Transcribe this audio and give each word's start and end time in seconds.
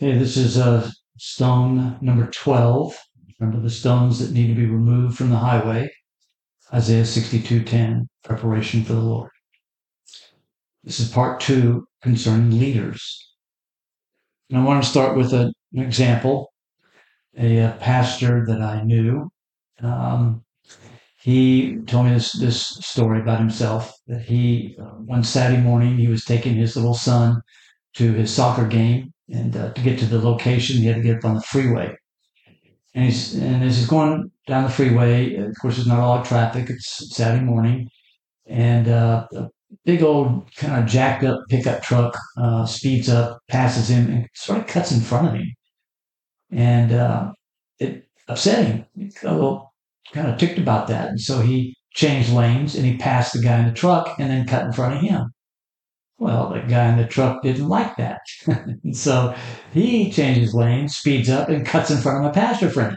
Okay, 0.00 0.16
this 0.16 0.36
is 0.36 0.56
uh, 0.56 0.88
stone 1.18 1.98
number 2.00 2.30
12. 2.30 2.96
Remember 3.40 3.60
the 3.60 3.68
stones 3.68 4.20
that 4.20 4.30
need 4.30 4.46
to 4.46 4.54
be 4.54 4.66
removed 4.66 5.18
from 5.18 5.30
the 5.30 5.36
highway. 5.36 5.90
Isaiah 6.72 7.02
62:10, 7.02 8.06
preparation 8.22 8.84
for 8.84 8.92
the 8.92 9.00
Lord. 9.00 9.30
This 10.84 11.00
is 11.00 11.10
part 11.10 11.40
two 11.40 11.88
concerning 12.00 12.60
leaders. 12.60 13.34
And 14.48 14.60
I 14.60 14.64
want 14.64 14.84
to 14.84 14.88
start 14.88 15.16
with 15.16 15.32
a, 15.32 15.52
an 15.72 15.82
example. 15.82 16.52
A, 17.36 17.56
a, 17.56 17.76
pastor 17.80 18.46
that 18.46 18.62
I 18.62 18.84
knew, 18.84 19.28
um, 19.82 20.44
he 21.20 21.78
told 21.88 22.06
me 22.06 22.14
this, 22.14 22.32
this 22.34 22.68
story 22.86 23.20
about 23.20 23.40
himself 23.40 23.92
that 24.06 24.22
he, 24.22 24.76
uh, 24.80 25.00
one 25.14 25.24
Saturday 25.24 25.60
morning, 25.60 25.98
he 25.98 26.06
was 26.06 26.24
taking 26.24 26.54
his 26.54 26.76
little 26.76 26.94
son 26.94 27.42
to 27.94 28.12
his 28.12 28.32
soccer 28.32 28.66
game 28.66 29.12
and 29.30 29.56
uh, 29.56 29.72
to 29.72 29.80
get 29.80 29.98
to 29.98 30.06
the 30.06 30.20
location, 30.20 30.78
he 30.78 30.86
had 30.86 30.96
to 30.96 31.02
get 31.02 31.18
up 31.18 31.24
on 31.24 31.34
the 31.34 31.42
freeway. 31.42 31.94
And 32.94 33.04
he's 33.04 33.34
and 33.34 33.62
as 33.62 33.76
he's 33.76 33.86
going 33.86 34.30
down 34.46 34.64
the 34.64 34.70
freeway, 34.70 35.36
of 35.36 35.54
course, 35.60 35.76
there's 35.76 35.86
not 35.86 36.00
a 36.00 36.06
lot 36.06 36.20
of 36.20 36.28
traffic. 36.28 36.70
It's 36.70 37.14
Saturday 37.14 37.44
morning, 37.44 37.88
and 38.46 38.88
uh, 38.88 39.26
a 39.36 39.48
big 39.84 40.02
old 40.02 40.50
kind 40.56 40.82
of 40.82 40.90
jacked 40.90 41.22
up 41.24 41.40
pickup 41.48 41.82
truck 41.82 42.16
uh, 42.38 42.64
speeds 42.66 43.08
up, 43.08 43.38
passes 43.48 43.88
him, 43.90 44.08
and 44.10 44.28
sort 44.34 44.58
of 44.60 44.66
cuts 44.66 44.90
in 44.92 45.00
front 45.00 45.28
of 45.28 45.34
him, 45.34 45.54
and 46.50 46.92
uh, 46.92 47.30
it 47.78 48.08
upset 48.28 48.66
him. 48.66 48.86
A 49.22 49.34
little 49.34 49.72
kind 50.12 50.28
of 50.28 50.38
ticked 50.38 50.58
about 50.58 50.88
that, 50.88 51.10
and 51.10 51.20
so 51.20 51.40
he 51.40 51.76
changed 51.98 52.30
lanes 52.32 52.76
and 52.76 52.86
he 52.86 52.96
passed 52.96 53.32
the 53.32 53.42
guy 53.42 53.58
in 53.58 53.66
the 53.66 53.72
truck 53.72 54.14
and 54.18 54.30
then 54.30 54.46
cut 54.46 54.64
in 54.64 54.72
front 54.72 54.94
of 54.94 55.00
him. 55.02 55.32
Well, 56.18 56.50
the 56.50 56.60
guy 56.60 56.90
in 56.90 56.98
the 56.98 57.06
truck 57.06 57.42
didn't 57.42 57.68
like 57.68 57.96
that. 57.96 58.20
so 58.92 59.34
he 59.72 60.10
changes 60.10 60.52
lanes, 60.52 60.96
speeds 60.96 61.30
up, 61.30 61.48
and 61.48 61.64
cuts 61.64 61.90
in 61.90 61.98
front 61.98 62.18
of 62.18 62.24
my 62.24 62.30
pastor 62.30 62.68
friend. 62.68 62.96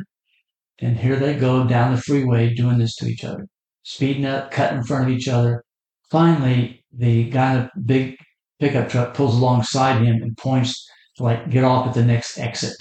And 0.80 0.98
here 0.98 1.18
they 1.18 1.36
go 1.36 1.68
down 1.68 1.94
the 1.94 2.02
freeway 2.02 2.54
doing 2.54 2.80
this 2.80 2.96
to 2.98 3.06
each 3.06 3.24
other, 3.24 3.46
speeding 3.84 4.26
up, 4.26 4.50
cutting 4.50 4.80
in 4.80 4.84
front 4.84 5.04
of 5.04 5.16
each 5.16 5.28
other. 5.28 5.64
Finally, 6.10 6.84
the 6.92 7.30
guy 7.30 7.54
in 7.54 7.70
the 7.76 7.82
big 7.86 8.16
pickup 8.60 8.90
truck 8.90 9.14
pulls 9.14 9.36
alongside 9.36 10.02
him 10.02 10.22
and 10.24 10.36
points 10.38 10.88
to 11.18 11.24
like 11.24 11.50
get 11.52 11.64
off 11.64 11.88
at 11.88 11.94
the 11.94 12.04
next 12.04 12.40
exit. 12.40 12.76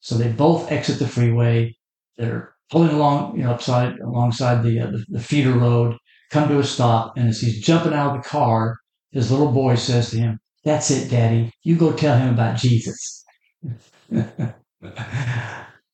So 0.00 0.16
they 0.16 0.28
both 0.28 0.72
exit 0.72 0.98
the 0.98 1.06
freeway. 1.06 1.76
They're 2.16 2.52
pulling 2.70 2.90
along, 2.90 3.36
you 3.36 3.44
know, 3.44 3.52
upside 3.52 3.98
alongside 4.00 4.64
the, 4.64 4.80
uh, 4.80 4.90
the 4.90 5.04
the 5.08 5.20
feeder 5.20 5.52
road, 5.52 5.96
come 6.30 6.48
to 6.48 6.58
a 6.58 6.64
stop, 6.64 7.16
and 7.16 7.28
as 7.28 7.40
he's 7.40 7.64
jumping 7.64 7.92
out 7.92 8.16
of 8.16 8.22
the 8.22 8.28
car, 8.28 8.78
his 9.12 9.30
little 9.30 9.52
boy 9.52 9.74
says 9.76 10.10
to 10.10 10.18
him, 10.18 10.38
That's 10.64 10.90
it, 10.90 11.10
Daddy. 11.10 11.52
You 11.62 11.76
go 11.76 11.92
tell 11.92 12.18
him 12.18 12.34
about 12.34 12.58
Jesus. 12.58 13.24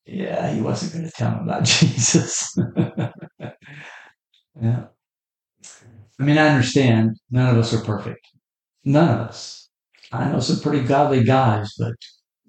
yeah, 0.06 0.52
he 0.52 0.60
wasn't 0.60 0.92
going 0.92 1.04
to 1.04 1.12
tell 1.16 1.32
him 1.32 1.44
about 1.44 1.64
Jesus. 1.64 2.54
yeah. 4.60 4.84
I 6.18 6.22
mean, 6.22 6.38
I 6.38 6.48
understand 6.48 7.16
none 7.30 7.54
of 7.54 7.58
us 7.58 7.72
are 7.72 7.84
perfect. 7.84 8.20
None 8.84 9.08
of 9.08 9.28
us. 9.28 9.68
I 10.12 10.30
know 10.30 10.40
some 10.40 10.60
pretty 10.60 10.86
godly 10.86 11.24
guys, 11.24 11.72
but 11.78 11.94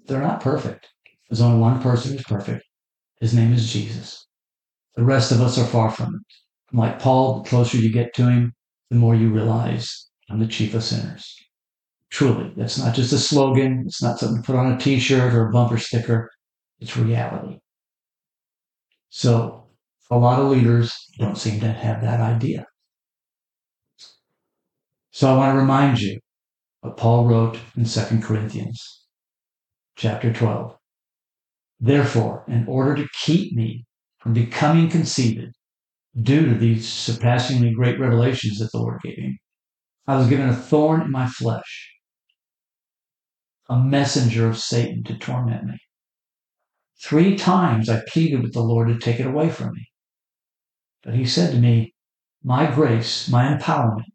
they're 0.06 0.20
not 0.20 0.40
perfect. 0.40 0.88
There's 1.28 1.40
only 1.40 1.58
one 1.58 1.82
person 1.82 2.12
who's 2.12 2.22
perfect. 2.22 2.62
His 3.20 3.34
name 3.34 3.52
is 3.52 3.72
Jesus. 3.72 4.26
The 4.94 5.04
rest 5.04 5.32
of 5.32 5.40
us 5.40 5.58
are 5.58 5.64
far 5.66 5.90
from 5.90 6.14
it. 6.14 6.76
Like 6.76 6.98
Paul, 6.98 7.42
the 7.42 7.48
closer 7.48 7.78
you 7.78 7.90
get 7.90 8.14
to 8.14 8.28
him, 8.28 8.52
the 8.90 8.96
more 8.96 9.14
you 9.14 9.30
realize 9.30 10.08
I'm 10.28 10.40
the 10.40 10.46
chief 10.46 10.74
of 10.74 10.82
sinners. 10.82 11.36
Truly, 12.10 12.52
that's 12.56 12.78
not 12.78 12.94
just 12.94 13.12
a 13.12 13.18
slogan. 13.18 13.84
It's 13.86 14.02
not 14.02 14.18
something 14.18 14.42
to 14.42 14.46
put 14.46 14.56
on 14.56 14.72
a 14.72 14.78
t-shirt 14.78 15.34
or 15.34 15.48
a 15.48 15.52
bumper 15.52 15.78
sticker. 15.78 16.30
It's 16.78 16.96
reality. 16.96 17.58
So 19.10 19.66
a 20.10 20.18
lot 20.18 20.40
of 20.40 20.48
leaders 20.48 20.94
don't 21.18 21.38
seem 21.38 21.60
to 21.60 21.72
have 21.72 22.00
that 22.02 22.20
idea. 22.20 22.66
So 25.10 25.32
I 25.32 25.36
want 25.36 25.54
to 25.54 25.60
remind 25.60 26.00
you 26.00 26.20
what 26.80 26.96
Paul 26.96 27.26
wrote 27.26 27.58
in 27.76 27.84
2 27.84 28.20
Corinthians 28.20 29.04
chapter 29.96 30.32
12. 30.32 30.76
Therefore, 31.80 32.44
in 32.48 32.66
order 32.68 32.94
to 32.96 33.08
keep 33.24 33.54
me 33.54 33.86
from 34.18 34.32
becoming 34.32 34.88
conceited 34.88 35.52
due 36.22 36.46
to 36.46 36.54
these 36.54 36.88
surpassingly 36.88 37.72
great 37.72 37.98
revelations 37.98 38.58
that 38.58 38.70
the 38.72 38.78
Lord 38.78 39.00
gave 39.02 39.18
me, 39.18 39.38
I 40.08 40.16
was 40.16 40.28
given 40.28 40.48
a 40.48 40.54
thorn 40.54 41.02
in 41.02 41.10
my 41.10 41.26
flesh, 41.26 41.94
a 43.68 43.78
messenger 43.78 44.48
of 44.48 44.58
Satan 44.58 45.02
to 45.04 45.18
torment 45.18 45.64
me. 45.64 45.78
Three 47.02 47.36
times 47.36 47.88
I 47.88 48.02
pleaded 48.08 48.42
with 48.42 48.52
the 48.52 48.62
Lord 48.62 48.88
to 48.88 48.98
take 48.98 49.18
it 49.18 49.26
away 49.26 49.50
from 49.50 49.72
me. 49.72 49.90
But 51.02 51.14
he 51.14 51.26
said 51.26 51.52
to 51.52 51.58
me, 51.58 51.94
My 52.44 52.72
grace, 52.72 53.28
my 53.28 53.52
empowerment 53.52 54.12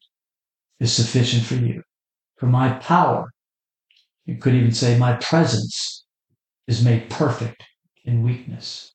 is 0.79 0.93
sufficient 0.93 1.43
for 1.43 1.55
you. 1.55 1.83
For 2.37 2.47
my 2.47 2.73
power, 2.79 3.29
you 4.25 4.37
could 4.37 4.55
even 4.55 4.71
say 4.71 4.97
my 4.97 5.17
presence, 5.17 6.05
is 6.67 6.83
made 6.83 7.09
perfect 7.09 7.63
in 8.05 8.23
weakness. 8.23 8.93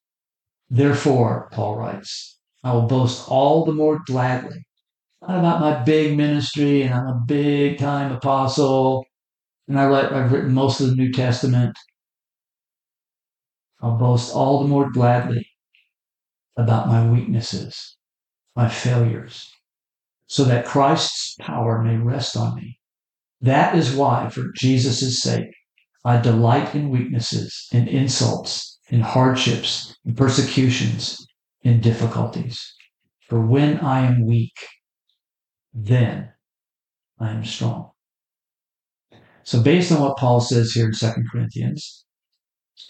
Therefore, 0.71 1.49
Paul 1.53 1.77
writes, 1.77 2.39
I 2.65 2.73
will 2.73 2.87
boast 2.87 3.29
all 3.29 3.65
the 3.65 3.73
more 3.73 4.01
gladly 4.07 4.66
not 5.23 5.39
about 5.39 5.61
my 5.61 5.83
big 5.83 6.17
ministry 6.17 6.83
and 6.83 6.95
I'm 6.95 7.07
a 7.07 7.23
big 7.27 7.79
time 7.79 8.13
apostle 8.13 9.05
and 9.69 9.79
I 9.79 9.87
write, 9.87 10.13
I've 10.13 10.33
written 10.33 10.53
most 10.53 10.81
of 10.81 10.91
the 10.91 10.97
New 10.97 11.13
Testament. 11.13 11.77
I'll 13.81 13.99
boast 13.99 14.35
all 14.35 14.63
the 14.63 14.69
more 14.69 14.91
gladly 14.91 15.47
about 16.57 16.89
my 16.89 17.09
weaknesses, 17.09 17.97
my 18.55 18.69
failures, 18.69 19.51
so 20.29 20.45
that 20.45 20.65
Christ's 20.65 21.35
power 21.41 21.83
may 21.83 21.97
rest 21.97 22.37
on 22.37 22.57
me. 22.57 22.79
That 23.41 23.77
is 23.77 23.95
why, 23.95 24.29
for 24.31 24.53
Jesus' 24.57 25.21
sake, 25.21 25.51
I 26.05 26.21
delight 26.21 26.75
in 26.75 26.89
weaknesses, 26.89 27.69
in 27.73 27.89
insults, 27.89 28.79
in 28.89 29.01
hardships, 29.01 29.95
in 30.05 30.15
persecutions, 30.15 31.27
in 31.63 31.81
difficulties. 31.81 32.73
For 33.29 33.45
when 33.45 33.81
I 33.81 34.07
am 34.07 34.25
weak, 34.25 34.57
then 35.77 36.33
I 37.21 37.31
am 37.31 37.45
strong. 37.45 37.91
So, 39.45 39.63
based 39.63 39.93
on 39.93 40.01
what 40.01 40.17
Paul 40.17 40.41
says 40.41 40.73
here 40.73 40.87
in 40.87 40.93
2 40.93 41.13
Corinthians, 41.31 42.05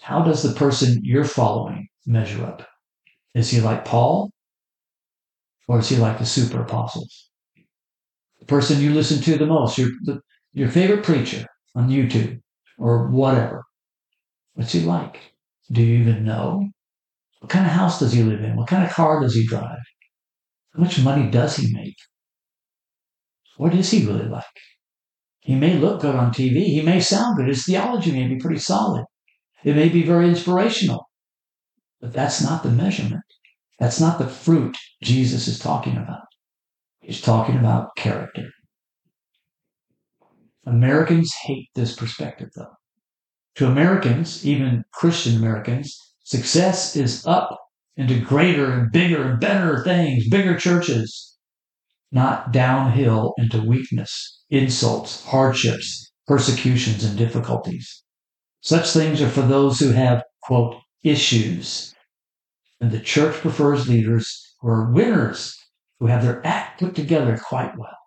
how 0.01 0.23
does 0.23 0.41
the 0.41 0.53
person 0.53 1.01
you're 1.03 1.25
following 1.25 1.87
measure 2.05 2.45
up? 2.45 2.65
Is 3.35 3.51
he 3.51 3.59
like 3.59 3.85
Paul? 3.85 4.31
Or 5.67 5.79
is 5.79 5.89
he 5.89 5.97
like 5.97 6.17
the 6.17 6.25
super 6.25 6.61
apostles? 6.61 7.29
The 8.39 8.45
person 8.45 8.79
you 8.79 8.93
listen 8.93 9.21
to 9.23 9.37
the 9.37 9.45
most, 9.45 9.77
your, 9.77 9.89
your 10.53 10.69
favorite 10.69 11.03
preacher 11.03 11.45
on 11.75 11.89
YouTube 11.89 12.39
or 12.79 13.09
whatever. 13.09 13.65
What's 14.53 14.71
he 14.71 14.79
like? 14.79 15.19
Do 15.71 15.83
you 15.83 15.99
even 15.99 16.23
know? 16.23 16.69
What 17.41 17.51
kind 17.51 17.65
of 17.65 17.73
house 17.73 17.99
does 17.99 18.13
he 18.13 18.23
live 18.23 18.41
in? 18.41 18.55
What 18.55 18.69
kind 18.69 18.85
of 18.85 18.91
car 18.91 19.19
does 19.19 19.35
he 19.35 19.45
drive? 19.45 19.77
How 20.73 20.81
much 20.81 20.99
money 20.99 21.29
does 21.29 21.57
he 21.57 21.73
make? 21.73 21.97
What 23.57 23.73
is 23.73 23.91
he 23.91 24.05
really 24.05 24.27
like? 24.27 24.43
He 25.41 25.55
may 25.55 25.77
look 25.77 26.01
good 26.01 26.15
on 26.15 26.31
TV. 26.31 26.65
He 26.65 26.81
may 26.81 26.99
sound 26.99 27.37
good. 27.37 27.47
His 27.47 27.65
theology 27.65 28.11
may 28.11 28.27
be 28.27 28.37
pretty 28.37 28.59
solid. 28.59 29.05
It 29.63 29.75
may 29.75 29.89
be 29.89 30.03
very 30.03 30.27
inspirational. 30.27 31.09
But 31.99 32.13
that's 32.13 32.41
not 32.41 32.63
the 32.63 32.69
measurement. 32.69 33.23
That's 33.79 33.99
not 33.99 34.19
the 34.19 34.27
fruit 34.27 34.77
Jesus 35.01 35.47
is 35.47 35.59
talking 35.59 35.97
about. 35.97 36.25
He's 37.01 37.21
talking 37.21 37.57
about 37.57 37.95
character. 37.95 38.49
Americans 40.65 41.33
hate 41.43 41.69
this 41.75 41.95
perspective, 41.95 42.49
though. 42.55 42.73
To 43.55 43.67
Americans, 43.67 44.45
even 44.45 44.83
Christian 44.93 45.37
Americans, 45.37 45.97
success 46.23 46.95
is 46.95 47.25
up 47.25 47.57
into 47.95 48.19
greater 48.19 48.71
and 48.71 48.91
bigger 48.91 49.23
and 49.23 49.39
better 49.39 49.83
things, 49.83 50.29
bigger 50.29 50.57
churches, 50.57 51.36
not 52.11 52.51
downhill 52.51 53.33
into 53.37 53.61
weakness, 53.61 54.43
insults, 54.49 55.25
hardships, 55.25 56.11
persecutions, 56.25 57.03
and 57.03 57.17
difficulties. 57.17 58.03
Such 58.61 58.91
things 58.91 59.21
are 59.21 59.29
for 59.29 59.41
those 59.41 59.79
who 59.79 59.91
have, 59.91 60.23
quote, 60.41 60.75
issues. 61.03 61.93
And 62.79 62.91
the 62.91 62.99
church 62.99 63.35
prefers 63.35 63.87
leaders 63.87 64.55
who 64.59 64.69
are 64.69 64.91
winners, 64.91 65.57
who 65.99 66.07
have 66.07 66.23
their 66.23 66.45
act 66.45 66.79
put 66.79 66.95
together 66.95 67.39
quite 67.43 67.77
well, 67.77 67.97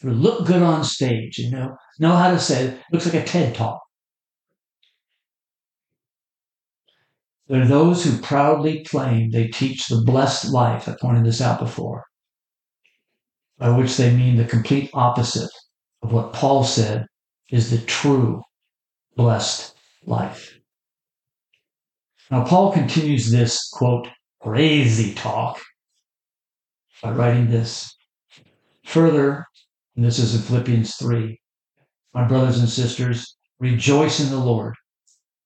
who 0.00 0.10
look 0.10 0.46
good 0.46 0.62
on 0.62 0.84
stage 0.84 1.38
and 1.38 1.52
know, 1.52 1.76
know 1.98 2.16
how 2.16 2.30
to 2.30 2.38
say 2.38 2.66
it. 2.66 2.80
Looks 2.92 3.06
like 3.06 3.22
a 3.22 3.24
TED 3.24 3.54
talk. 3.54 3.80
There 7.46 7.62
are 7.62 7.66
those 7.66 8.04
who 8.04 8.18
proudly 8.18 8.84
claim 8.84 9.30
they 9.30 9.48
teach 9.48 9.86
the 9.86 10.02
blessed 10.04 10.52
life. 10.52 10.88
I 10.88 10.96
pointed 11.00 11.24
this 11.24 11.40
out 11.40 11.58
before 11.58 12.04
by 13.58 13.70
which 13.70 13.96
they 13.96 14.14
mean 14.14 14.36
the 14.36 14.44
complete 14.44 14.90
opposite 14.94 15.50
of 16.02 16.12
what 16.12 16.32
Paul 16.32 16.64
said 16.64 17.06
is 17.50 17.70
the 17.70 17.78
true 17.78 18.42
blessed 19.16 19.74
life. 20.04 20.58
Now, 22.30 22.44
Paul 22.44 22.72
continues 22.72 23.30
this, 23.30 23.68
quote, 23.70 24.08
crazy 24.40 25.14
talk 25.14 25.60
by 27.02 27.12
writing 27.12 27.50
this. 27.50 27.94
Further, 28.84 29.46
and 29.96 30.04
this 30.04 30.18
is 30.18 30.34
in 30.34 30.42
Philippians 30.42 30.94
3, 30.96 31.40
my 32.14 32.26
brothers 32.26 32.58
and 32.58 32.68
sisters, 32.68 33.36
rejoice 33.58 34.20
in 34.20 34.30
the 34.30 34.38
Lord. 34.38 34.74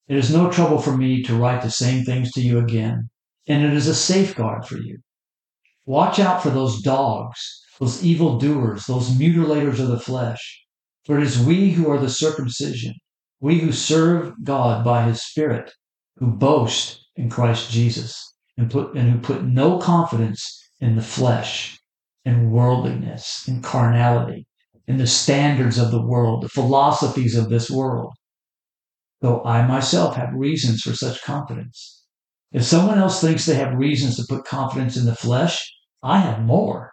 It 0.09 0.17
is 0.17 0.33
no 0.33 0.51
trouble 0.51 0.79
for 0.79 0.97
me 0.97 1.23
to 1.23 1.37
write 1.37 1.63
the 1.63 1.71
same 1.71 2.05
things 2.05 2.33
to 2.33 2.41
you 2.41 2.59
again, 2.59 3.09
and 3.49 3.65
it 3.65 3.73
is 3.73 3.89
a 3.89 3.95
safeguard 3.95 4.67
for 4.67 4.77
you. 4.77 4.99
Watch 5.87 6.19
out 6.19 6.43
for 6.43 6.51
those 6.51 6.83
dogs, 6.83 7.62
those 7.83 8.05
evil 8.05 8.39
doers, 8.39 8.87
those 8.87 9.11
mutilators 9.11 9.81
of 9.81 9.89
the 9.89 9.99
flesh. 9.99 10.65
For 11.05 11.19
it 11.19 11.25
is 11.25 11.45
we 11.45 11.73
who 11.73 11.91
are 11.91 11.99
the 11.99 12.09
circumcision, 12.09 12.95
we 13.41 13.59
who 13.59 13.73
serve 13.73 14.35
God 14.45 14.85
by 14.85 15.03
his 15.03 15.21
Spirit, 15.21 15.73
who 16.19 16.29
boast 16.29 17.05
in 17.17 17.29
Christ 17.29 17.73
Jesus, 17.73 18.37
and, 18.57 18.71
put, 18.71 18.95
and 18.95 19.11
who 19.11 19.19
put 19.19 19.43
no 19.43 19.79
confidence 19.79 20.61
in 20.79 20.95
the 20.95 21.03
flesh, 21.03 21.77
in 22.25 22.53
worldliness, 22.53 23.49
in 23.49 23.61
carnality, 23.63 24.47
in 24.87 24.99
the 24.99 25.07
standards 25.09 25.77
of 25.77 25.91
the 25.91 26.07
world, 26.07 26.45
the 26.45 26.49
philosophies 26.51 27.37
of 27.37 27.49
this 27.49 27.69
world. 27.69 28.13
Though 29.23 29.43
I 29.43 29.67
myself 29.67 30.15
have 30.15 30.33
reasons 30.35 30.83
for 30.83 30.95
such 30.95 31.21
confidence. 31.25 32.05
If 32.53 32.63
someone 32.63 33.01
else 33.01 33.21
thinks 33.21 33.45
they 33.45 33.57
have 33.57 33.75
reasons 33.75 34.15
to 34.19 34.27
put 34.29 34.45
confidence 34.45 34.97
in 34.97 35.05
the 35.05 35.17
flesh, 35.17 35.69
I 36.01 36.19
have 36.19 36.45
more. 36.45 36.92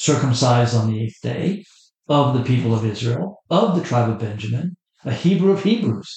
Circumcised 0.00 0.76
on 0.76 0.92
the 0.92 1.02
eighth 1.02 1.20
day, 1.22 1.64
of 2.08 2.32
the 2.32 2.44
people 2.44 2.72
of 2.72 2.86
Israel, 2.86 3.42
of 3.50 3.76
the 3.76 3.82
tribe 3.82 4.08
of 4.08 4.20
Benjamin, 4.20 4.76
a 5.04 5.12
Hebrew 5.12 5.50
of 5.50 5.64
Hebrews. 5.64 6.08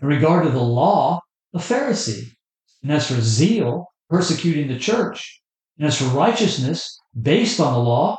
In 0.00 0.08
regard 0.08 0.44
to 0.44 0.50
the 0.50 0.62
law, 0.62 1.20
a 1.52 1.58
Pharisee. 1.58 2.32
And 2.82 2.90
as 2.90 3.08
for 3.08 3.20
zeal, 3.20 3.88
persecuting 4.08 4.68
the 4.68 4.78
church. 4.78 5.42
And 5.76 5.86
as 5.86 5.98
for 5.98 6.06
righteousness, 6.06 6.98
based 7.20 7.60
on 7.60 7.74
the 7.74 7.78
law, 7.80 8.18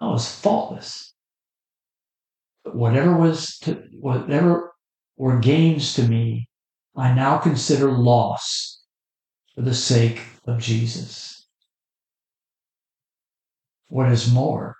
I 0.00 0.08
was 0.08 0.34
faultless. 0.34 1.14
But 2.64 2.74
whatever 2.74 3.16
was 3.16 3.58
to, 3.58 3.84
whatever 4.00 4.72
were 5.16 5.38
gains 5.38 5.94
to 5.94 6.02
me, 6.02 6.48
I 6.96 7.14
now 7.14 7.38
consider 7.38 7.92
loss 7.92 8.82
for 9.54 9.62
the 9.62 9.72
sake 9.72 10.22
of 10.48 10.58
Jesus. 10.58 11.39
What 13.90 14.10
is 14.10 14.32
more, 14.32 14.76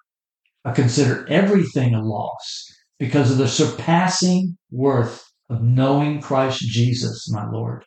I 0.65 0.73
consider 0.73 1.27
everything 1.29 1.95
a 1.95 2.03
loss 2.03 2.67
because 2.99 3.31
of 3.31 3.39
the 3.39 3.49
surpassing 3.49 4.57
worth 4.71 5.25
of 5.49 5.63
knowing 5.63 6.21
Christ 6.21 6.61
Jesus, 6.61 7.29
my 7.31 7.51
Lord, 7.51 7.85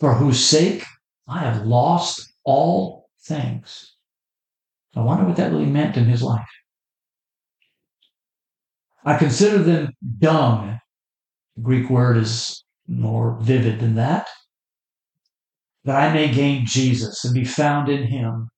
for 0.00 0.14
whose 0.14 0.44
sake 0.44 0.84
I 1.28 1.38
have 1.38 1.64
lost 1.64 2.32
all 2.44 3.08
things. 3.24 3.94
I 4.96 5.00
wonder 5.00 5.24
what 5.24 5.36
that 5.36 5.52
really 5.52 5.66
meant 5.66 5.96
in 5.96 6.06
his 6.06 6.22
life. 6.22 6.48
I 9.04 9.16
consider 9.16 9.58
them 9.58 9.92
dung. 10.18 10.80
The 11.56 11.62
Greek 11.62 11.88
word 11.88 12.16
is 12.16 12.64
more 12.88 13.38
vivid 13.40 13.78
than 13.78 13.94
that. 13.94 14.26
That 15.84 15.96
I 15.96 16.12
may 16.12 16.32
gain 16.32 16.66
Jesus 16.66 17.24
and 17.24 17.32
be 17.32 17.44
found 17.44 17.88
in 17.88 18.08
him, 18.08 18.48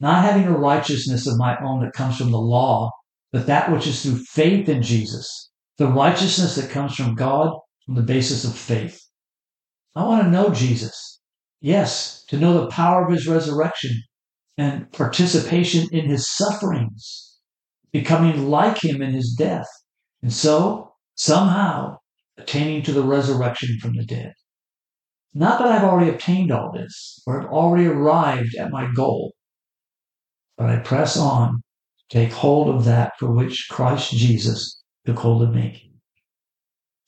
not 0.00 0.24
having 0.24 0.44
a 0.44 0.56
righteousness 0.56 1.26
of 1.26 1.38
my 1.38 1.56
own 1.62 1.82
that 1.82 1.92
comes 1.92 2.18
from 2.18 2.30
the 2.30 2.38
law, 2.38 2.90
but 3.32 3.46
that 3.46 3.70
which 3.70 3.86
is 3.86 4.02
through 4.02 4.18
faith 4.18 4.68
in 4.68 4.82
Jesus, 4.82 5.50
the 5.78 5.86
righteousness 5.86 6.56
that 6.56 6.70
comes 6.70 6.94
from 6.94 7.14
God 7.14 7.52
on 7.88 7.94
the 7.94 8.02
basis 8.02 8.44
of 8.44 8.56
faith. 8.56 9.00
I 9.94 10.04
want 10.04 10.24
to 10.24 10.30
know 10.30 10.50
Jesus. 10.50 11.20
Yes, 11.60 12.24
to 12.28 12.38
know 12.38 12.60
the 12.60 12.70
power 12.70 13.06
of 13.06 13.12
his 13.12 13.26
resurrection 13.26 14.02
and 14.58 14.90
participation 14.92 15.88
in 15.92 16.06
his 16.08 16.30
sufferings, 16.30 17.38
becoming 17.92 18.50
like 18.50 18.78
him 18.78 19.00
in 19.02 19.12
his 19.12 19.34
death, 19.38 19.66
and 20.22 20.32
so 20.32 20.92
somehow 21.14 21.96
attaining 22.36 22.82
to 22.82 22.92
the 22.92 23.02
resurrection 23.02 23.78
from 23.80 23.94
the 23.96 24.04
dead. 24.04 24.32
Not 25.34 25.58
that 25.58 25.68
I've 25.68 25.84
already 25.84 26.10
obtained 26.10 26.50
all 26.50 26.72
this 26.72 27.20
or 27.26 27.40
have 27.40 27.50
already 27.50 27.86
arrived 27.86 28.54
at 28.54 28.70
my 28.70 28.90
goal, 28.94 29.32
but 30.56 30.70
I 30.70 30.78
press 30.78 31.16
on, 31.16 31.62
to 32.10 32.18
take 32.18 32.32
hold 32.32 32.74
of 32.74 32.84
that 32.84 33.12
for 33.18 33.30
which 33.30 33.68
Christ 33.70 34.12
Jesus 34.12 34.82
took 35.04 35.18
hold 35.18 35.42
of 35.42 35.54
me. 35.54 35.90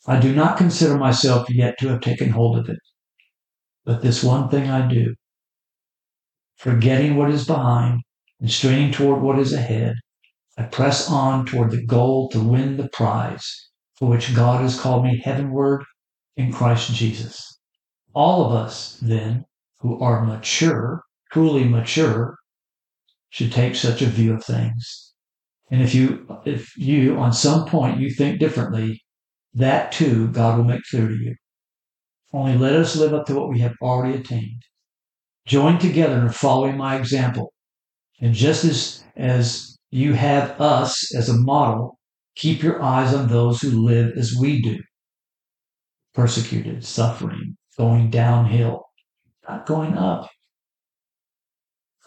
I 0.07 0.19
do 0.19 0.35
not 0.35 0.57
consider 0.57 0.97
myself 0.97 1.51
yet 1.51 1.77
to 1.79 1.89
have 1.89 2.01
taken 2.01 2.31
hold 2.31 2.59
of 2.59 2.69
it, 2.69 2.79
but 3.85 4.03
this 4.03 4.25
one 4.25 4.49
thing 4.49 4.71
I 4.71 4.89
do, 4.89 5.15
forgetting 6.57 7.17
what 7.17 7.31
is 7.31 7.47
behind 7.47 8.01
and 8.41 8.51
straining 8.51 8.93
toward 8.93 9.23
what 9.23 9.39
is 9.39 9.53
ahead, 9.53 9.95
I 10.57 10.63
press 10.63 11.11
on 11.11 11.47
toward 11.47 11.71
the 11.71 11.85
goal 11.85 12.29
to 12.31 12.41
win 12.41 12.77
the 12.77 12.89
prize 12.89 13.69
for 13.97 14.09
which 14.09 14.35
God 14.35 14.63
has 14.63 14.79
called 14.79 15.05
me 15.05 15.21
heavenward 15.25 15.85
in 16.37 16.53
Christ 16.53 16.95
Jesus. 16.95 17.59
All 18.15 18.47
of 18.47 18.53
us, 18.53 18.99
then, 19.03 19.45
who 19.81 20.01
are 20.01 20.25
mature, 20.25 21.03
truly 21.33 21.65
mature, 21.65 22.38
should 23.31 23.53
take 23.53 23.75
such 23.75 24.03
a 24.03 24.07
view 24.07 24.35
of 24.35 24.45
things. 24.45 25.13
And 25.71 25.83
if 25.83 25.95
you, 25.95 26.27
if 26.47 26.77
you, 26.77 27.19
on 27.19 27.33
some 27.33 27.67
point, 27.67 28.01
you 28.01 28.11
think 28.11 28.41
differently, 28.41 29.03
that 29.55 29.93
too 29.93 30.29
God 30.29 30.57
will 30.57 30.65
make 30.65 30.83
clear 30.91 31.09
to 31.09 31.15
you. 31.15 31.35
Only 32.33 32.57
let 32.57 32.75
us 32.75 32.97
live 32.97 33.15
up 33.15 33.27
to 33.27 33.35
what 33.35 33.49
we 33.49 33.61
have 33.61 33.75
already 33.83 34.19
attained. 34.19 34.63
Join 35.47 35.79
together 35.79 36.21
in 36.21 36.29
following 36.31 36.77
my 36.77 36.97
example. 36.97 37.53
And 38.21 38.35
just 38.35 38.65
as, 38.65 39.05
as 39.17 39.79
you 39.91 40.13
have 40.15 40.61
us 40.61 41.15
as 41.15 41.29
a 41.29 41.39
model, 41.39 41.99
keep 42.37 42.63
your 42.63 42.83
eyes 42.83 43.15
on 43.15 43.29
those 43.29 43.61
who 43.61 43.85
live 43.85 44.17
as 44.17 44.37
we 44.39 44.61
do. 44.61 44.79
Persecuted, 46.15 46.85
suffering, 46.85 47.57
going 47.79 48.11
downhill, 48.11 48.85
not 49.49 49.67
going 49.67 49.97
up. 49.97 50.29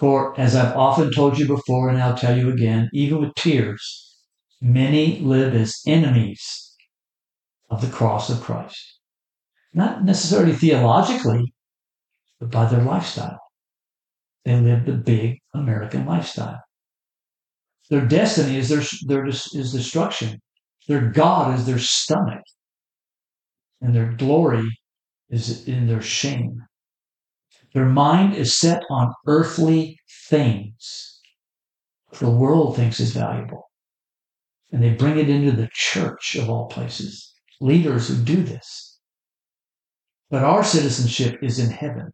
For 0.01 0.33
as 0.39 0.55
I've 0.55 0.75
often 0.75 1.13
told 1.13 1.37
you 1.37 1.45
before, 1.45 1.87
and 1.87 2.01
I'll 2.01 2.17
tell 2.17 2.35
you 2.35 2.49
again, 2.49 2.89
even 2.91 3.21
with 3.21 3.35
tears, 3.35 4.17
many 4.59 5.19
live 5.19 5.53
as 5.53 5.79
enemies 5.85 6.75
of 7.69 7.81
the 7.81 7.95
cross 7.95 8.27
of 8.31 8.41
Christ. 8.41 8.97
Not 9.75 10.03
necessarily 10.03 10.53
theologically, 10.53 11.53
but 12.39 12.49
by 12.49 12.65
their 12.65 12.81
lifestyle. 12.81 13.37
They 14.43 14.59
live 14.59 14.87
the 14.87 14.93
big 14.93 15.37
American 15.53 16.07
lifestyle. 16.07 16.63
Their 17.91 18.07
destiny 18.07 18.57
is 18.57 18.69
their, 18.69 18.81
their 19.05 19.27
is 19.27 19.71
destruction. 19.71 20.41
Their 20.87 21.11
God 21.11 21.59
is 21.59 21.67
their 21.67 21.77
stomach. 21.77 22.41
And 23.81 23.93
their 23.93 24.13
glory 24.13 24.67
is 25.29 25.67
in 25.67 25.85
their 25.85 26.01
shame. 26.01 26.63
Their 27.73 27.85
mind 27.85 28.35
is 28.35 28.57
set 28.57 28.83
on 28.89 29.13
earthly 29.27 29.97
things. 30.27 31.19
The 32.19 32.29
world 32.29 32.75
thinks 32.75 32.99
is 32.99 33.13
valuable. 33.13 33.69
And 34.71 34.83
they 34.83 34.93
bring 34.93 35.17
it 35.17 35.29
into 35.29 35.51
the 35.51 35.69
church 35.73 36.35
of 36.35 36.49
all 36.49 36.67
places. 36.67 37.33
Leaders 37.61 38.09
who 38.09 38.23
do 38.23 38.43
this. 38.43 38.99
But 40.29 40.43
our 40.43 40.63
citizenship 40.63 41.39
is 41.41 41.59
in 41.59 41.69
heaven. 41.69 42.11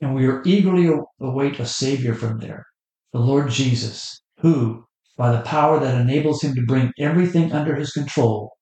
And 0.00 0.14
we 0.14 0.26
are 0.26 0.42
eagerly 0.44 0.90
await 1.20 1.60
a 1.60 1.66
Savior 1.66 2.14
from 2.14 2.38
there, 2.38 2.66
the 3.12 3.20
Lord 3.20 3.50
Jesus, 3.50 4.20
who, 4.38 4.84
by 5.16 5.32
the 5.32 5.42
power 5.42 5.78
that 5.78 6.00
enables 6.00 6.42
him 6.42 6.54
to 6.54 6.66
bring 6.66 6.92
everything 6.98 7.52
under 7.52 7.76
his 7.76 7.92
control, 7.92 8.52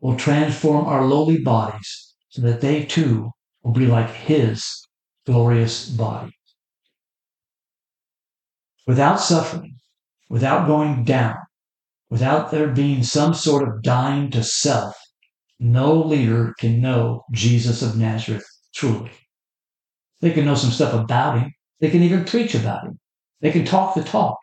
will 0.00 0.16
transform 0.16 0.86
our 0.86 1.04
lowly 1.04 1.38
bodies 1.38 2.14
so 2.30 2.42
that 2.42 2.60
they 2.60 2.84
too 2.84 3.30
will 3.62 3.72
be 3.72 3.86
like 3.86 4.10
his 4.10 4.87
glorious 5.28 5.90
body. 5.90 6.32
Without 8.86 9.20
suffering, 9.20 9.76
without 10.30 10.66
going 10.66 11.04
down, 11.04 11.36
without 12.08 12.50
there 12.50 12.68
being 12.68 13.02
some 13.02 13.34
sort 13.34 13.68
of 13.68 13.82
dying 13.82 14.30
to 14.30 14.42
self, 14.42 14.96
no 15.60 15.92
leader 15.92 16.54
can 16.58 16.80
know 16.80 17.24
Jesus 17.30 17.82
of 17.82 17.98
Nazareth 17.98 18.46
truly. 18.74 19.10
They 20.22 20.30
can 20.30 20.46
know 20.46 20.54
some 20.54 20.70
stuff 20.70 20.94
about 20.94 21.38
him. 21.38 21.52
They 21.80 21.90
can 21.90 22.02
even 22.02 22.24
preach 22.24 22.54
about 22.54 22.84
him. 22.84 22.98
They 23.42 23.50
can 23.50 23.66
talk 23.66 23.94
the 23.94 24.02
talk. 24.02 24.38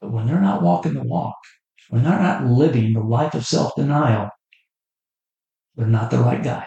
But 0.00 0.10
when 0.10 0.26
they're 0.26 0.40
not 0.40 0.62
walking 0.62 0.94
the 0.94 1.04
walk, 1.04 1.36
when 1.90 2.02
they're 2.02 2.18
not 2.18 2.44
living 2.44 2.92
the 2.92 3.00
life 3.00 3.34
of 3.34 3.46
self 3.46 3.76
denial, 3.76 4.30
they're 5.76 5.86
not 5.86 6.10
the 6.10 6.18
right 6.18 6.42
guy. 6.42 6.66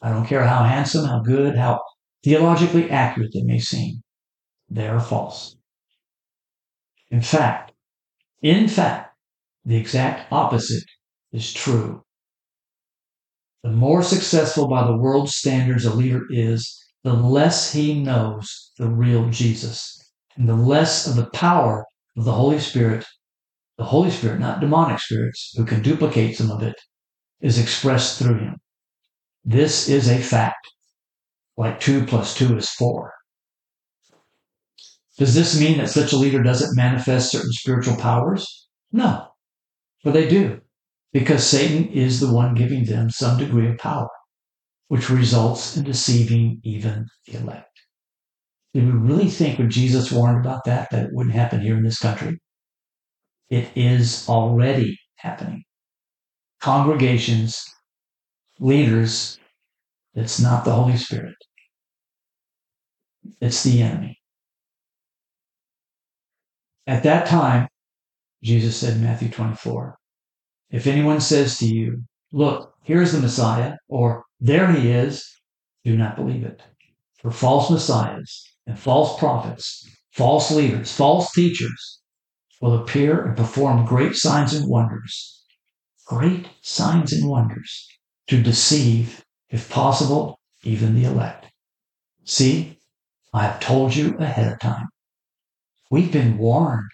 I 0.00 0.10
don't 0.10 0.26
care 0.26 0.44
how 0.44 0.62
handsome, 0.62 1.04
how 1.04 1.18
good, 1.18 1.56
how 1.56 1.80
theologically 2.26 2.90
accurate 2.90 3.30
they 3.32 3.42
may 3.44 3.60
seem, 3.60 4.02
they 4.68 4.88
are 4.88 4.98
false. 4.98 5.54
In 7.08 7.22
fact, 7.22 7.70
in 8.42 8.66
fact, 8.66 9.14
the 9.64 9.76
exact 9.76 10.32
opposite 10.32 10.82
is 11.30 11.52
true. 11.52 12.02
The 13.62 13.70
more 13.70 14.02
successful 14.02 14.66
by 14.66 14.84
the 14.84 14.96
world's 14.96 15.36
standards 15.36 15.84
a 15.84 15.94
leader 15.94 16.22
is, 16.28 16.76
the 17.04 17.12
less 17.12 17.72
he 17.72 18.02
knows 18.02 18.72
the 18.76 18.88
real 18.88 19.30
Jesus, 19.30 20.10
and 20.36 20.48
the 20.48 20.56
less 20.56 21.06
of 21.06 21.14
the 21.14 21.30
power 21.30 21.84
of 22.16 22.24
the 22.24 22.32
Holy 22.32 22.58
Spirit, 22.58 23.04
the 23.78 23.84
Holy 23.84 24.10
Spirit, 24.10 24.40
not 24.40 24.58
demonic 24.58 24.98
spirits, 24.98 25.54
who 25.56 25.64
can 25.64 25.80
duplicate 25.80 26.36
some 26.36 26.50
of 26.50 26.60
it, 26.64 26.74
is 27.40 27.56
expressed 27.56 28.18
through 28.18 28.40
him. 28.40 28.56
This 29.44 29.88
is 29.88 30.08
a 30.08 30.18
fact. 30.18 30.66
Like 31.56 31.80
two 31.80 32.04
plus 32.04 32.34
two 32.34 32.56
is 32.56 32.68
four. 32.70 33.12
Does 35.18 35.34
this 35.34 35.58
mean 35.58 35.78
that 35.78 35.88
such 35.88 36.12
a 36.12 36.16
leader 36.16 36.42
doesn't 36.42 36.76
manifest 36.76 37.30
certain 37.30 37.52
spiritual 37.52 37.96
powers? 37.96 38.68
No, 38.92 39.28
but 40.04 40.12
they 40.12 40.28
do, 40.28 40.60
because 41.12 41.46
Satan 41.46 41.88
is 41.88 42.20
the 42.20 42.32
one 42.32 42.54
giving 42.54 42.84
them 42.84 43.08
some 43.08 43.38
degree 43.38 43.68
of 43.68 43.78
power, 43.78 44.08
which 44.88 45.08
results 45.08 45.76
in 45.76 45.84
deceiving 45.84 46.60
even 46.62 47.06
the 47.26 47.38
elect. 47.38 47.70
Did 48.74 48.84
we 48.84 48.92
really 48.92 49.30
think 49.30 49.58
when 49.58 49.70
Jesus 49.70 50.12
warned 50.12 50.44
about 50.44 50.64
that, 50.64 50.90
that 50.90 51.04
it 51.06 51.10
wouldn't 51.12 51.34
happen 51.34 51.62
here 51.62 51.78
in 51.78 51.82
this 51.82 51.98
country? 51.98 52.38
It 53.48 53.70
is 53.74 54.28
already 54.28 54.98
happening. 55.16 55.64
Congregations, 56.60 57.64
leaders, 58.58 59.38
it's 60.16 60.40
not 60.40 60.64
the 60.64 60.72
Holy 60.72 60.96
Spirit. 60.96 61.36
It's 63.40 63.62
the 63.62 63.82
enemy. 63.82 64.18
At 66.86 67.02
that 67.02 67.26
time, 67.26 67.68
Jesus 68.42 68.76
said 68.76 68.94
in 68.94 69.04
Matthew 69.04 69.28
24, 69.28 69.96
if 70.70 70.86
anyone 70.86 71.20
says 71.20 71.58
to 71.58 71.66
you, 71.66 72.02
look, 72.32 72.72
here's 72.82 73.12
the 73.12 73.20
Messiah, 73.20 73.74
or 73.88 74.24
there 74.40 74.72
he 74.72 74.90
is, 74.90 75.24
do 75.84 75.96
not 75.96 76.16
believe 76.16 76.44
it. 76.44 76.62
For 77.18 77.30
false 77.30 77.70
messiahs 77.70 78.44
and 78.66 78.78
false 78.78 79.18
prophets, 79.18 79.88
false 80.12 80.50
leaders, 80.50 80.92
false 80.92 81.32
teachers 81.32 82.00
will 82.60 82.80
appear 82.80 83.24
and 83.24 83.36
perform 83.36 83.84
great 83.84 84.14
signs 84.14 84.54
and 84.54 84.68
wonders, 84.68 85.44
great 86.06 86.48
signs 86.62 87.12
and 87.12 87.28
wonders 87.28 87.88
to 88.28 88.42
deceive, 88.42 89.24
if 89.50 89.70
possible, 89.70 90.38
even 90.62 90.94
the 90.94 91.04
elect. 91.04 91.46
See, 92.24 92.78
I 93.32 93.44
have 93.44 93.60
told 93.60 93.94
you 93.94 94.16
ahead 94.18 94.52
of 94.52 94.58
time. 94.58 94.86
We've 95.90 96.10
been 96.10 96.38
warned. 96.38 96.90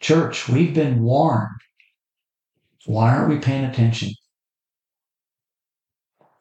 Church, 0.00 0.48
we've 0.48 0.72
been 0.72 1.02
warned. 1.02 1.60
Why 2.86 3.14
aren't 3.14 3.28
we 3.28 3.38
paying 3.38 3.64
attention? 3.64 4.12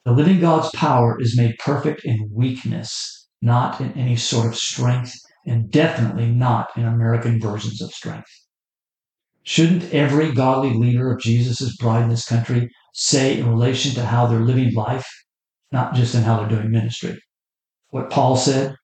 The 0.06 0.14
living 0.14 0.40
God's 0.40 0.70
power 0.74 1.20
is 1.20 1.38
made 1.38 1.58
perfect 1.58 2.06
in 2.06 2.30
weakness, 2.32 3.28
not 3.42 3.82
in 3.82 3.92
any 3.94 4.16
sort 4.16 4.48
of 4.48 4.56
strength, 4.56 5.14
and 5.46 5.70
definitely 5.70 6.28
not 6.28 6.70
in 6.78 6.86
American 6.86 7.42
versions 7.42 7.82
of 7.82 7.92
strength. 7.92 8.30
Shouldn't 9.44 9.94
every 9.94 10.34
godly 10.34 10.74
leader 10.74 11.12
of 11.12 11.20
Jesus' 11.20 11.76
bride 11.76 12.04
in 12.04 12.10
this 12.10 12.26
country 12.26 12.70
say 12.98 13.40
in 13.40 13.48
relation 13.48 13.94
to 13.94 14.04
how 14.04 14.26
they're 14.26 14.40
living 14.40 14.74
life, 14.74 15.08
not 15.72 15.94
just 15.94 16.16
in 16.16 16.24
how 16.24 16.40
they're 16.40 16.50
doing 16.50 16.72
ministry? 16.72 17.18
What 17.92 18.10
Paul 18.10 18.36
said, 18.36 18.76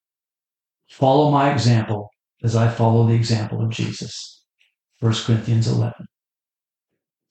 follow 0.90 1.32
my 1.32 1.52
example 1.52 2.10
as 2.44 2.56
I 2.56 2.70
follow 2.70 3.08
the 3.08 3.16
example 3.16 3.62
of 3.62 3.72
Jesus. 3.72 4.44
1 5.00 5.14
Corinthians 5.26 5.68
11. 5.68 5.94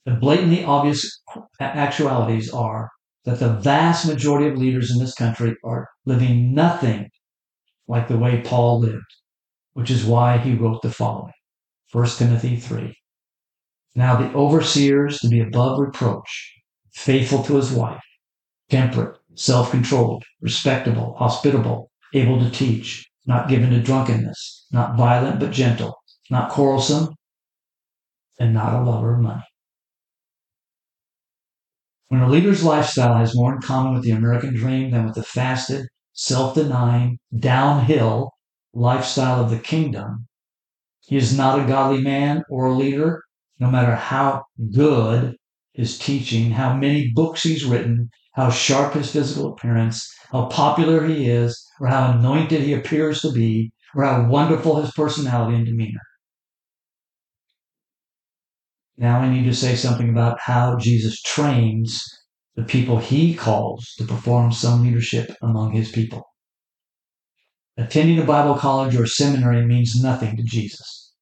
The 0.05 0.11
blatantly 0.11 0.65
obvious 0.65 1.21
actualities 1.61 2.51
are 2.51 2.89
that 3.23 3.39
the 3.39 3.53
vast 3.53 4.05
majority 4.05 4.49
of 4.49 4.57
leaders 4.57 4.91
in 4.91 4.99
this 4.99 5.15
country 5.15 5.55
are 5.63 5.87
living 6.05 6.53
nothing 6.53 7.09
like 7.87 8.09
the 8.09 8.17
way 8.17 8.41
Paul 8.41 8.81
lived, 8.81 9.15
which 9.71 9.89
is 9.89 10.03
why 10.03 10.37
he 10.37 10.53
wrote 10.53 10.81
the 10.81 10.91
following 10.91 11.31
1 11.93 12.05
Timothy 12.17 12.57
3. 12.57 12.93
Now 13.95 14.17
the 14.17 14.33
overseers 14.33 15.19
to 15.19 15.29
be 15.29 15.39
above 15.39 15.79
reproach, 15.79 16.53
faithful 16.93 17.43
to 17.43 17.55
his 17.55 17.71
wife, 17.71 18.01
temperate, 18.69 19.17
self 19.35 19.71
controlled, 19.71 20.23
respectable, 20.41 21.15
hospitable, 21.17 21.91
able 22.13 22.39
to 22.39 22.49
teach, 22.49 23.09
not 23.25 23.49
given 23.49 23.71
to 23.71 23.81
drunkenness, 23.81 24.67
not 24.71 24.95
violent 24.95 25.39
but 25.39 25.51
gentle, 25.51 25.95
not 26.29 26.51
quarrelsome, 26.51 27.13
and 28.39 28.53
not 28.53 28.73
a 28.73 28.83
lover 28.83 29.15
of 29.15 29.21
money. 29.21 29.43
When 32.09 32.21
a 32.21 32.29
leader's 32.29 32.63
lifestyle 32.63 33.17
has 33.17 33.35
more 33.35 33.55
in 33.55 33.61
common 33.61 33.93
with 33.95 34.03
the 34.03 34.11
American 34.11 34.53
dream 34.53 34.91
than 34.91 35.05
with 35.05 35.15
the 35.15 35.23
fasted, 35.23 35.87
self 36.13 36.53
denying, 36.53 37.17
downhill 37.39 38.31
lifestyle 38.73 39.43
of 39.43 39.49
the 39.49 39.57
kingdom, 39.57 40.27
he 41.01 41.17
is 41.17 41.35
not 41.35 41.59
a 41.59 41.67
godly 41.67 42.01
man 42.01 42.43
or 42.49 42.67
a 42.67 42.73
leader, 42.73 43.23
no 43.59 43.69
matter 43.69 43.95
how 43.95 44.43
good 44.71 45.35
his 45.73 45.97
teaching, 45.97 46.51
how 46.51 46.75
many 46.75 47.11
books 47.13 47.43
he's 47.43 47.65
written, 47.65 48.09
how 48.33 48.49
sharp 48.49 48.93
his 48.93 49.11
physical 49.11 49.51
appearance, 49.51 50.11
how 50.31 50.45
popular 50.45 51.05
he 51.05 51.29
is, 51.29 51.67
or 51.79 51.87
how 51.87 52.11
anointed 52.11 52.61
he 52.61 52.73
appears 52.73 53.21
to 53.21 53.31
be, 53.31 53.71
or 53.95 54.03
how 54.03 54.27
wonderful 54.27 54.81
his 54.81 54.91
personality 54.91 55.55
and 55.55 55.65
demeanor. 55.65 56.01
Now 58.97 59.19
I 59.19 59.29
need 59.29 59.45
to 59.45 59.55
say 59.55 59.75
something 59.75 60.09
about 60.09 60.39
how 60.39 60.77
Jesus 60.77 61.21
trains 61.21 62.03
the 62.55 62.63
people 62.63 62.97
he 62.97 63.33
calls 63.33 63.93
to 63.97 64.05
perform 64.05 64.51
some 64.51 64.83
leadership 64.83 65.35
among 65.41 65.71
his 65.71 65.91
people. 65.91 66.23
Attending 67.75 68.19
a 68.19 68.25
Bible 68.25 68.55
college 68.55 68.95
or 68.95 69.07
seminary 69.07 69.65
means 69.65 69.99
nothing 70.01 70.37
to 70.37 70.43
Jesus. 70.43 71.13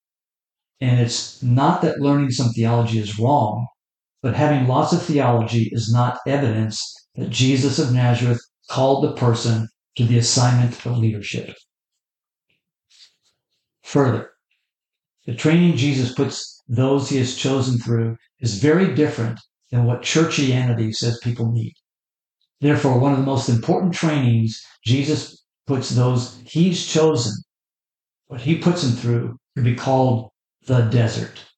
And 0.81 0.99
it's 0.99 1.41
not 1.41 1.81
that 1.81 2.01
learning 2.01 2.31
some 2.31 2.49
theology 2.49 2.99
is 2.99 3.17
wrong, 3.17 3.67
but 4.21 4.35
having 4.35 4.67
lots 4.67 4.93
of 4.93 5.01
theology 5.01 5.69
is 5.71 5.91
not 5.91 6.19
evidence 6.27 6.79
that 7.15 7.29
Jesus 7.29 7.79
of 7.79 7.93
Nazareth 7.93 8.41
called 8.69 9.03
the 9.03 9.13
person 9.13 9.67
to 9.97 10.05
the 10.05 10.17
assignment 10.17 10.85
of 10.85 10.97
leadership. 10.97 11.55
Further, 13.83 14.31
the 15.25 15.35
training 15.35 15.75
Jesus 15.75 16.13
puts 16.13 16.61
those 16.67 17.09
he 17.09 17.17
has 17.17 17.35
chosen 17.35 17.77
through 17.77 18.17
is 18.39 18.61
very 18.61 18.95
different 18.95 19.39
than 19.71 19.85
what 19.85 20.01
churchianity 20.01 20.93
says 20.93 21.19
people 21.23 21.51
need. 21.51 21.73
Therefore, 22.61 22.99
one 22.99 23.11
of 23.11 23.19
the 23.19 23.25
most 23.25 23.49
important 23.49 23.93
trainings 23.93 24.61
Jesus 24.85 25.43
puts 25.67 25.89
those 25.89 26.41
he's 26.45 26.85
chosen, 26.85 27.33
what 28.27 28.41
he 28.41 28.57
puts 28.57 28.83
them 28.83 28.91
through, 28.91 29.37
could 29.55 29.63
be 29.63 29.75
called 29.75 30.29
the 30.65 30.81
desert. 30.81 31.50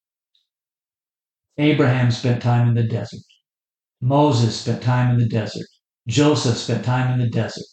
Abraham 1.57 2.11
spent 2.11 2.41
time 2.41 2.67
in 2.67 2.73
the 2.73 2.83
desert. 2.83 3.21
Moses 4.01 4.59
spent 4.59 4.81
time 4.81 5.11
in 5.11 5.19
the 5.19 5.27
desert. 5.27 5.67
Joseph 6.07 6.57
spent 6.57 6.83
time 6.83 7.13
in 7.13 7.19
the 7.19 7.29
desert. 7.29 7.65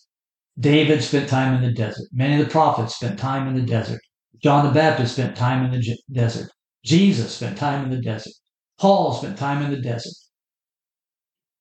David 0.58 1.02
spent 1.02 1.28
time 1.28 1.54
in 1.54 1.62
the 1.62 1.72
desert. 1.72 2.06
Many 2.12 2.40
of 2.40 2.46
the 2.46 2.52
prophets 2.52 2.96
spent 2.96 3.18
time 3.18 3.49
in 3.49 3.54
the 3.54 3.62
desert. 3.62 4.00
John 4.42 4.66
the 4.66 4.72
Baptist 4.72 5.14
spent 5.14 5.37
time 5.37 5.64
in 5.64 5.70
the 5.72 5.99
desert. 6.12 6.50
Jesus 6.84 7.34
spent 7.34 7.58
time 7.58 7.84
in 7.84 7.90
the 7.90 8.00
desert. 8.00 8.32
Paul 8.78 9.12
spent 9.14 9.38
time 9.38 9.62
in 9.62 9.70
the 9.70 9.80
desert. 9.80 10.14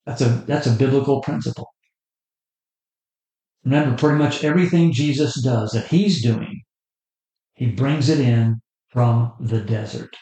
That's 0.05 0.21
a, 0.21 0.43
that's 0.47 0.67
a 0.67 0.71
biblical 0.71 1.21
principle. 1.21 1.69
Remember, 3.63 3.97
pretty 3.97 4.17
much 4.17 4.43
everything 4.43 4.93
Jesus 4.93 5.41
does 5.43 5.71
that 5.71 5.88
he's 5.88 6.23
doing, 6.23 6.61
he 7.53 7.67
brings 7.67 8.09
it 8.09 8.19
in 8.19 8.61
from 8.89 9.33
the 9.39 9.61
desert. 9.61 10.15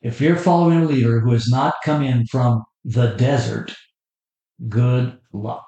If 0.00 0.20
you're 0.20 0.36
following 0.36 0.82
a 0.82 0.84
leader 0.84 1.20
who 1.20 1.32
has 1.32 1.48
not 1.48 1.74
come 1.84 2.02
in 2.02 2.26
from 2.26 2.62
the 2.84 3.14
desert, 3.14 3.74
good 4.68 5.18
luck. 5.32 5.64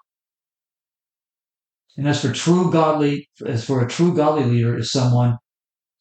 And 1.97 2.09
as 2.09 2.23
for 2.23 2.33
true 2.33 2.71
godly, 2.71 3.29
as 3.45 3.65
for 3.65 3.85
a 3.85 3.89
true 3.89 4.15
godly 4.15 4.45
leader 4.45 4.79
is 4.79 4.93
someone 4.93 5.37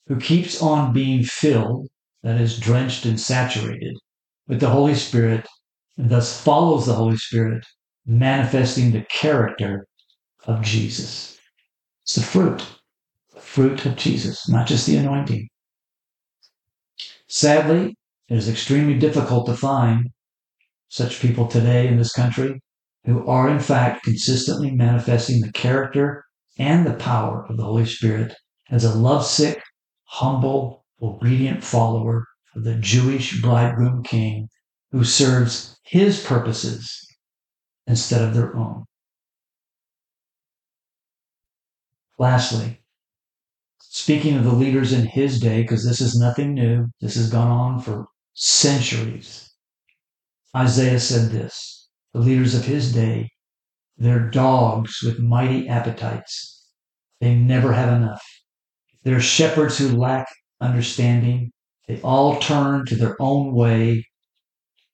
who 0.07 0.19
keeps 0.19 0.61
on 0.61 0.93
being 0.93 1.23
filled, 1.23 1.87
that 2.23 2.39
is 2.39 2.59
drenched 2.59 3.05
and 3.05 3.19
saturated 3.19 3.95
with 4.47 4.59
the 4.59 4.69
Holy 4.69 4.95
Spirit, 4.95 5.47
and 5.97 6.09
thus 6.09 6.41
follows 6.41 6.85
the 6.85 6.93
Holy 6.93 7.17
Spirit, 7.17 7.65
manifesting 8.05 8.91
the 8.91 9.05
character 9.09 9.87
of 10.45 10.61
Jesus. 10.61 11.37
It's 12.03 12.15
the 12.15 12.21
fruit, 12.21 12.65
the 13.33 13.39
fruit 13.39 13.85
of 13.85 13.95
Jesus, 13.95 14.49
not 14.49 14.67
just 14.67 14.85
the 14.85 14.97
anointing. 14.97 15.47
Sadly, 17.27 17.95
it 18.29 18.37
is 18.37 18.47
extremely 18.47 18.97
difficult 18.97 19.47
to 19.47 19.57
find 19.57 20.09
such 20.87 21.19
people 21.19 21.47
today 21.47 21.87
in 21.87 21.97
this 21.97 22.13
country 22.13 22.61
who 23.05 23.25
are 23.27 23.49
in 23.49 23.59
fact 23.59 24.03
consistently 24.03 24.71
manifesting 24.71 25.41
the 25.41 25.51
character 25.51 26.23
and 26.59 26.85
the 26.85 26.93
power 26.93 27.45
of 27.49 27.57
the 27.57 27.63
Holy 27.63 27.85
Spirit 27.85 28.33
as 28.69 28.83
a 28.83 28.93
lovesick, 28.93 29.61
humble, 30.03 30.85
obedient 31.01 31.63
follower 31.63 32.25
of 32.55 32.63
the 32.63 32.75
Jewish 32.75 33.41
bridegroom 33.41 34.03
king 34.03 34.47
who 34.91 35.03
serves 35.03 35.77
his 35.83 36.23
purposes 36.23 37.07
instead 37.87 38.21
of 38.21 38.35
their 38.35 38.55
own. 38.55 38.85
Lastly, 42.19 42.81
speaking 43.79 44.37
of 44.37 44.43
the 44.43 44.53
leaders 44.53 44.91
in 44.91 45.05
his 45.05 45.39
day, 45.39 45.61
because 45.61 45.85
this 45.85 46.01
is 46.01 46.19
nothing 46.19 46.53
new, 46.53 46.87
this 46.99 47.15
has 47.15 47.29
gone 47.29 47.49
on 47.49 47.81
for 47.81 48.05
centuries. 48.39 49.51
Isaiah 50.55 50.99
said 50.99 51.29
this 51.29 51.89
the 52.13 52.19
leaders 52.19 52.55
of 52.55 52.63
his 52.63 52.93
day, 52.93 53.29
they're 53.97 54.29
dogs 54.29 55.01
with 55.03 55.19
mighty 55.19 55.67
appetites. 55.67 56.65
They 57.19 57.35
never 57.35 57.73
have 57.73 57.93
enough. 57.93 58.23
They're 59.03 59.19
shepherds 59.19 59.77
who 59.77 59.89
lack 59.89 60.25
understanding. 60.61 61.51
They 61.87 62.01
all 62.01 62.39
turn 62.39 62.85
to 62.85 62.95
their 62.95 63.21
own 63.21 63.53
way, 63.53 64.05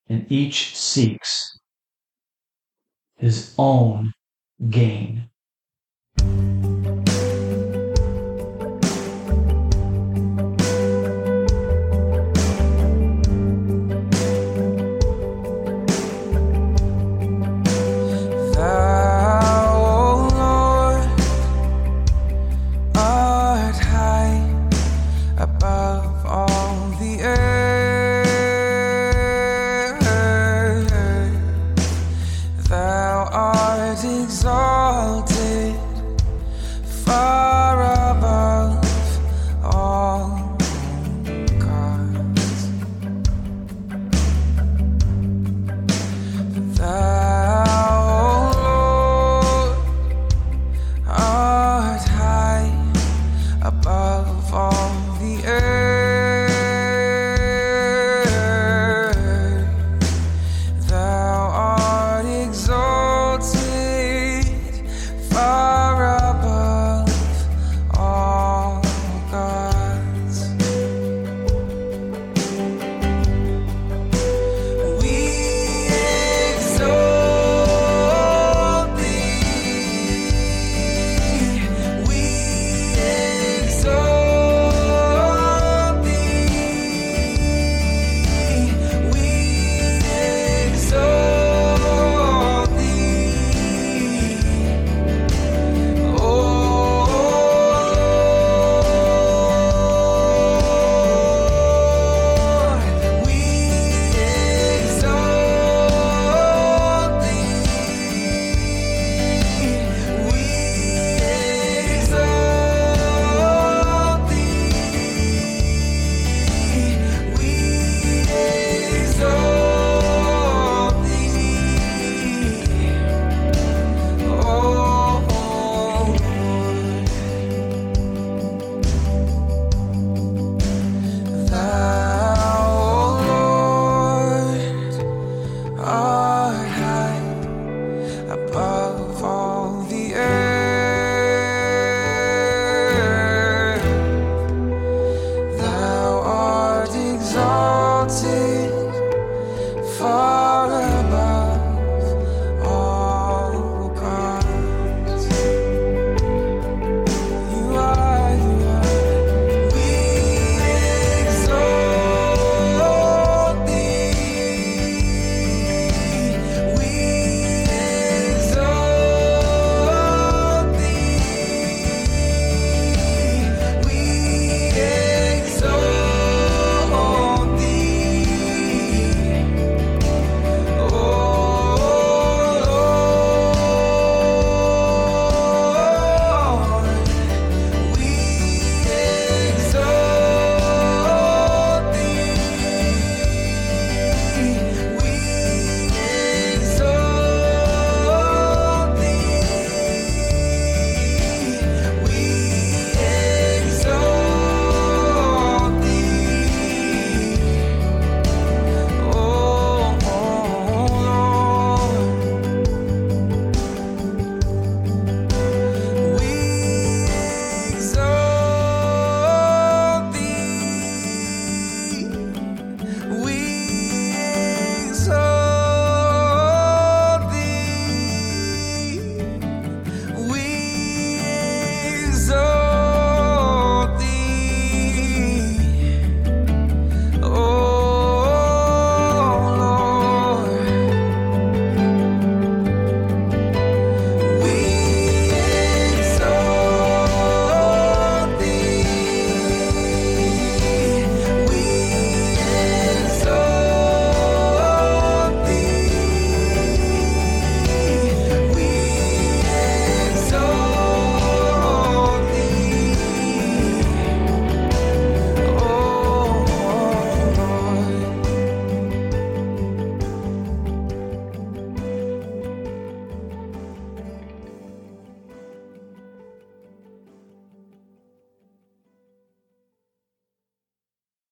and 0.09 0.25
each 0.31 0.75
seeks 0.75 1.59
his 3.15 3.53
own 3.59 4.11
gain. 4.69 5.29